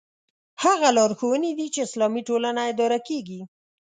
هغه 0.63 0.87
لارښوونې 0.97 1.51
دي 1.57 1.67
چې 1.73 1.79
اسلامي 1.87 2.21
ټولنه 2.29 2.61
اداره 2.71 2.99
کېږي. 3.07 3.41